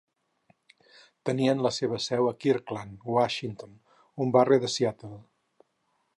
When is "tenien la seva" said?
1.29-1.99